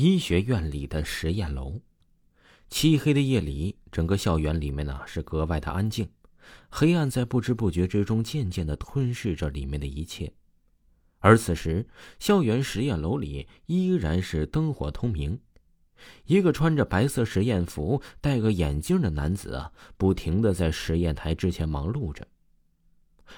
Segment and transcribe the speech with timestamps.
[0.00, 1.80] 医学院里的实验楼，
[2.70, 6.08] 漆黑的夜里，整个校园里面呢是格外的安静，
[6.70, 10.32] 黑暗在不知不觉之中渐渐的吞噬着里面的一切。
[11.18, 11.84] 而此时，
[12.20, 15.40] 校园实验楼里依然是灯火通明，
[16.26, 22.24] 一个穿着白色实验服、戴个眼镜的男子啊，不停的在实验台之前忙碌着，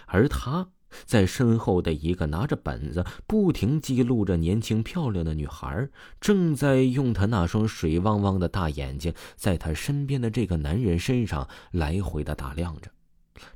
[0.04, 0.70] 而他。
[1.04, 5.88] 在身后的一个拿着本子，不停记录着年轻漂亮的女孩，
[6.20, 12.90] 正在用她那双水汪汪的大眼睛，在她身边的这个男人身上来回的打量着。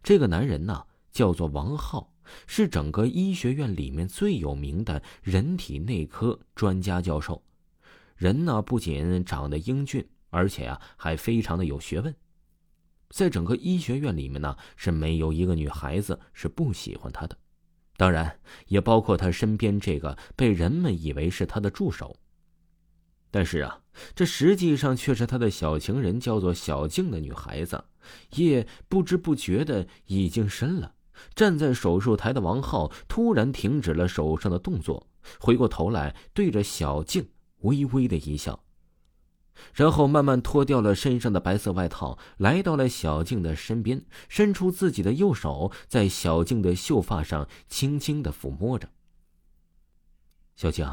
[0.02, 2.12] 这个男人呢，叫做王浩，
[2.46, 7.42] 是整个医学院里面最有名的人体内科专家教授。
[8.16, 12.14] 人呢，不仅长得英俊，而且啊，还非常的有学问。
[13.14, 17.38] 在整个医学院里面呢，是没有一个女孩子是不喜欢他的，
[17.96, 22.16] 当然也包括他身边这个被人们以为是他的助手。
[23.30, 23.80] 但是啊，
[24.16, 27.84] 这实际上却是他的小情人，叫做小静的女孩子。
[28.34, 30.92] 夜不知不觉的已经深了。
[31.36, 35.06] 站在手术台的王浩突然停止了手上的动作，
[35.38, 37.28] 回过头来对着小静
[37.60, 38.63] 微微的一笑。
[39.72, 48.88] 然后慢慢脱掉了身上的白色外套，来到了小静的身边，伸出自己的右手，在小静的秀发上轻轻的抚摸着。
[50.56, 50.86] 小静，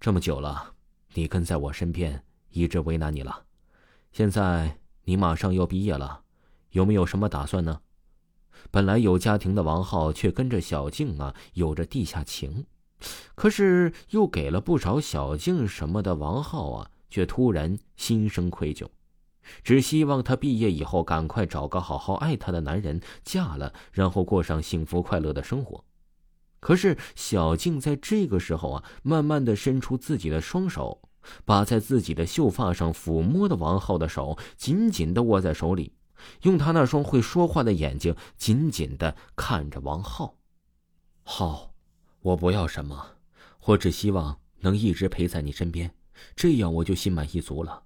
[0.00, 0.74] 这么久了，
[1.14, 3.44] 你跟在我身边，一直为难你了。
[4.12, 6.22] 现在你马上要毕业了，
[6.70, 7.80] 有没有什么打算呢？
[8.70, 12.66] 本来有家庭的王浩，却跟着小静啊，有着地下情，
[13.34, 16.90] 可是又给了不少小静什么的王浩啊。
[17.08, 18.88] 却突然心生愧疚，
[19.62, 25.84] 只希望她毕业以后赶快找个好好爱她的男人，嫁了，然后过上幸福快乐的生活。
[26.58, 31.00] 可是小静在这个时候啊，慢慢的伸出自己的双手，
[31.44, 35.92] 把在自己的秀发上抚摸的王浩的手紧紧的握在手里，
[36.42, 40.36] 用他那双会说话的眼睛紧紧的看着王浩。
[41.22, 41.72] 浩，
[42.20, 43.12] 我不要什么，
[43.66, 45.94] 我只希望能一直陪在你身边。
[46.34, 47.82] 这样我就心满意足了，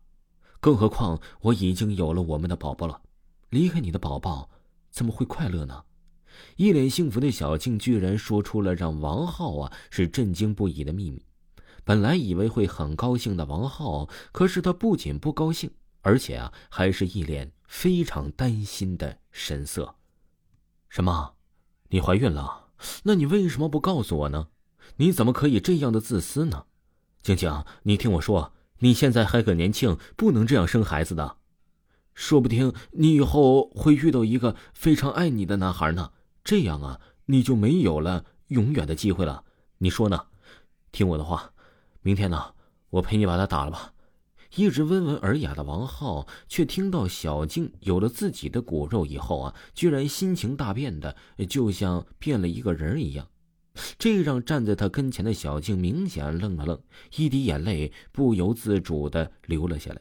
[0.60, 3.00] 更何况我已经有了我们的宝宝了。
[3.50, 4.50] 离开你的宝宝，
[4.90, 5.84] 怎么会快乐呢？
[6.56, 11.24] 一脸幸福的小静居然说出了让王浩啊是震惊不已的秘密。
[11.84, 15.70] 本来以为会很高兴的王浩，可是他不仅不高兴，
[16.02, 19.96] 而且啊还是一脸非常担心的神色。
[20.88, 21.34] 什么？
[21.88, 22.68] 你怀孕了？
[23.02, 24.48] 那你为什么不告诉我呢？
[24.96, 26.66] 你怎么可以这样的自私呢？
[27.22, 31.36] 静静，你听我说，你现在还很年轻，不能这样生孩子的。
[32.14, 39.44] 说不定你以后会遇到一个非常爱你的男孩呢，这样啊，你就没有了永远的机会了。
[39.78, 40.26] 你说呢？
[40.92, 41.52] 听我的话，
[42.02, 42.54] 明天呢，
[42.90, 43.92] 我陪你把他打了吧。
[44.56, 51.16] 一直温文尔雅的王浩，却听到小静有了自己的骨肉以后啊，居然心情大变的，
[51.48, 53.28] 就像变了一个人一样。
[53.98, 56.80] 这让站在他跟前的小静明显愣了愣，
[57.16, 60.00] 一滴眼泪不由自主的流了下来。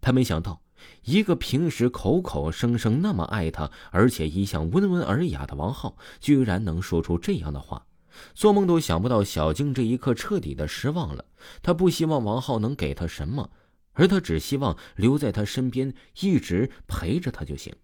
[0.00, 0.62] 他没想到，
[1.04, 7.86] 一个平时口口声声那么爱他，而且一向温文尔雅的王浩，居然能说出这样的话。
[8.34, 11.24] 做梦都想不到，小静这一刻彻底的失望了。
[11.62, 13.50] 他不希望王浩能给他什么，
[13.94, 17.74] 而他只希望留在他身边，一直陪着他就行。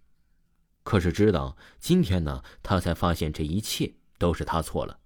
[0.82, 3.92] 可是，知道今天呢，他才发现这一切。
[4.20, 4.98] 都是他错了，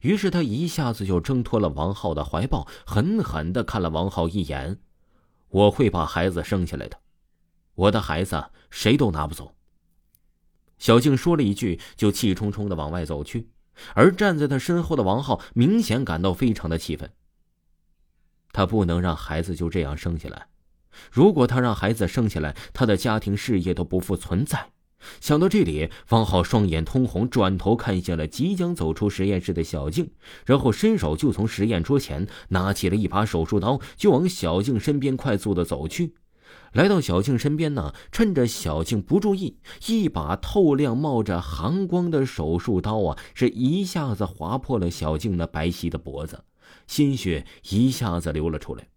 [0.00, 4.80] 于是他一下子就挣脱了王浩的怀抱，狠狠的看了王浩一眼
[5.48, 6.98] ：“我会把孩子生下来的，
[7.76, 9.54] 我的孩子谁都拿不走。”
[10.76, 13.48] 小静说了一句，就气冲冲的往外走去，
[13.94, 17.12] 而站在他身后的王浩明显感到非常的气愤。
[18.52, 20.48] 他不能让孩子就这样生下来，
[21.12, 24.72] 如果他让孩子生下来，他的家庭事业都不复存在。
[25.20, 30.10] 想到这里，方浩双眼通红，转头看向了即将走出实验室的小静，
[30.46, 36.14] 然后伸手就从实验桌前拿起了一把手术刀，就往小静身边快速的走去。
[36.72, 46.44] 来到小静身边呢，趁着小静不注意，一把透亮、冒着寒光的手术刀啊，是一下子划破了小静那白皙的脖子，
[46.86, 48.88] 鲜血一下子流了出来。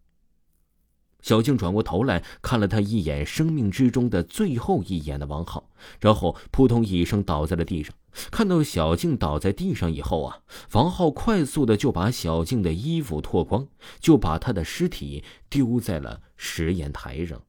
[1.22, 5.70] 小静转过头来看了他一眼，生命之中的最后一眼的王浩，
[6.00, 7.94] 然后扑通一声倒在了地上。
[8.30, 10.40] 看到小静倒在地上以后啊，
[10.74, 13.68] 王浩快速的就把小静的衣服脱光，
[14.00, 17.42] 就把她的尸体丢在了实验台上。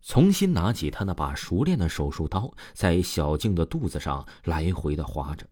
[0.00, 5.46] 重新拿起他那把熟练的手术刀，在小静的肚子上来回的划着。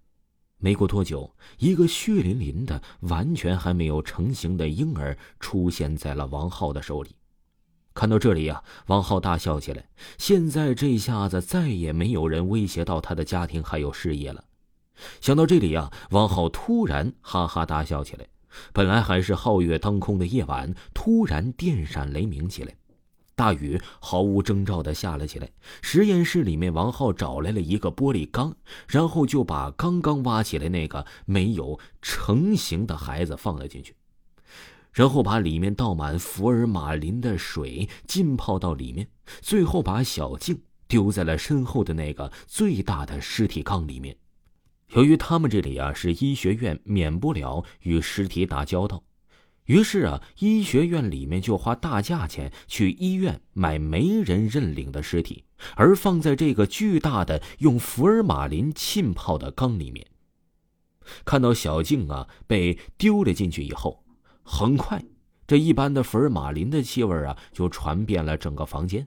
[0.63, 7.17] 没过多久，一个血淋淋的、完全还没有成型的婴儿出现在了王浩的手里。
[7.93, 9.85] 看到这里呀，王浩大笑起来。
[10.19, 14.45] 现在这下子再也没有人威胁到他的家庭还有事业了。
[15.21, 18.25] 想到这里呀，王浩突然哈哈大笑起来。
[18.73, 22.73] 本来还是皓月当空的夜晚，突然电闪雷鸣起来。
[23.35, 25.51] 大雨毫无征兆的下了起来。
[25.81, 28.55] 实验室里面，王浩找来了一个玻璃缸，
[28.89, 33.95] 然后就把刚刚挖起来那个没有成型的孩子放了进去，
[34.93, 39.09] 然后把里面倒满福尔马林的水浸泡到里面，
[39.41, 44.17] 最后把小静丢在了身后的那个最大的尸体缸里面。
[44.91, 49.03] 由于他们这里啊是医学院，免不了与尸体打交道。
[49.67, 55.45] 于是啊，医学院里面就花大价钱去医院买没人认领的尸体，
[55.77, 60.07] 而放在这个巨大的用福尔马林浸泡的缸里面。
[61.25, 64.05] 看到小静啊被丢了进去以后，
[64.43, 65.03] 很快
[65.47, 69.07] 这一般的福尔马林的气味啊就传遍了整个房间。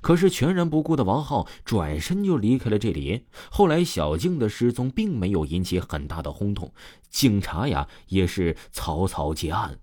[0.00, 3.26] 可是全然不顾的王浩转身就离开了这里。
[3.50, 6.72] 后来小静的失踪并没有引起很大的轰动，
[7.10, 9.78] 警察呀也是草草结案。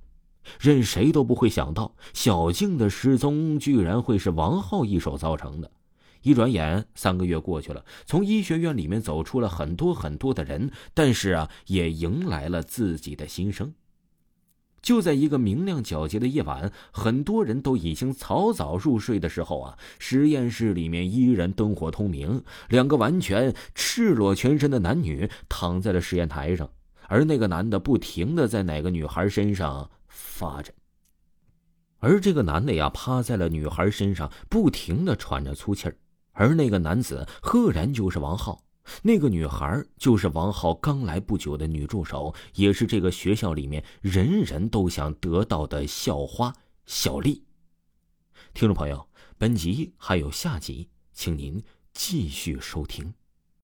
[0.59, 5.69] 任谁都不会想到，小静的失踪居然会是王浩一手造成的。
[6.21, 13.73] 一转眼三个月过去了，从医学院里面走出了很多很多的人，但是啊，也迎来了自己的新生。
[14.81, 22.43] 就在一个明亮皎洁的夜晚，很多人都已经早早入睡的时候啊，实验室里面依然灯火通明。
[22.69, 26.69] 两个完全赤裸全身的男女躺在了实验台上，
[27.07, 30.73] 而那个男的不停的在哪个女孩身上发着，
[31.99, 35.95] 而这个男的呀，趴在了女孩身上，不停的喘着粗气儿，
[36.31, 38.63] 而那个男子赫然就是王浩。
[39.01, 46.53] 那个女孩就是王浩刚来不久的女助手，也是这个学校里面人人都想得到的校花
[46.85, 47.43] 小丽。
[48.53, 49.07] 听众朋友，
[49.37, 51.63] 本集还有下集，请您
[51.93, 53.13] 继续收听。